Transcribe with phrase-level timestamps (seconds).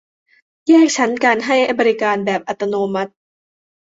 [0.67, 3.11] แยกชั้นการให้บริการแบบอัตโนมัติ